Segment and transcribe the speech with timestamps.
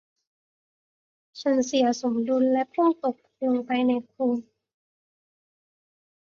[1.41, 3.15] ฉันเสียสมดุลและพุ่งตก
[3.47, 4.37] ลงไปในโคลน